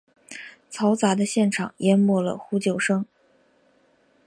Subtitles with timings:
[0.71, 3.05] 嘈杂的现场淹没了呼救声。